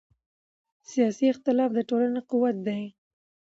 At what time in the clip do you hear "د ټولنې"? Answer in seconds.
1.75-2.21